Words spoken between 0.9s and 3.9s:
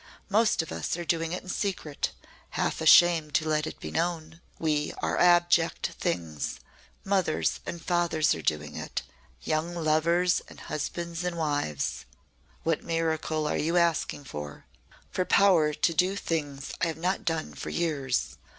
are doing it in secret half ashamed to let it